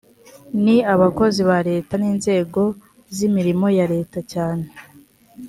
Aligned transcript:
ni 0.63 0.75
abakozi 0.93 1.41
ba 1.49 1.57
leta 1.69 1.93
n’ 1.97 2.03
inzego 2.11 2.61
z’ 3.15 3.17
imirimo 3.27 3.67
ya 3.77 3.85
leta 3.93 4.19
cyane 4.31 4.65